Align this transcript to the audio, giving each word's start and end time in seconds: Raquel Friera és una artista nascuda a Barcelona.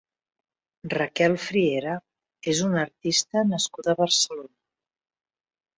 Raquel 0.93 1.35
Friera 1.43 1.93
és 2.55 2.65
una 2.71 2.81
artista 2.87 3.45
nascuda 3.53 3.95
a 3.97 4.01
Barcelona. 4.05 4.53